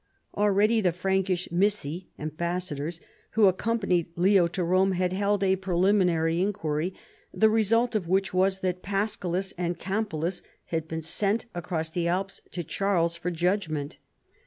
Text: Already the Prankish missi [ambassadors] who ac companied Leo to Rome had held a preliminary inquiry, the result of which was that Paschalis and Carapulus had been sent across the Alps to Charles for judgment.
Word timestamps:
Already 0.35 0.81
the 0.81 0.93
Prankish 0.93 1.51
missi 1.51 2.09
[ambassadors] 2.17 3.01
who 3.37 3.45
ac 3.47 3.55
companied 3.59 4.07
Leo 4.15 4.47
to 4.47 4.63
Rome 4.63 4.93
had 4.93 5.13
held 5.13 5.43
a 5.43 5.55
preliminary 5.57 6.41
inquiry, 6.41 6.95
the 7.31 7.51
result 7.51 7.93
of 7.93 8.07
which 8.07 8.33
was 8.33 8.61
that 8.61 8.81
Paschalis 8.81 9.53
and 9.59 9.77
Carapulus 9.77 10.41
had 10.65 10.87
been 10.87 11.03
sent 11.03 11.45
across 11.53 11.91
the 11.91 12.07
Alps 12.07 12.41
to 12.49 12.63
Charles 12.63 13.15
for 13.15 13.29
judgment. 13.29 13.99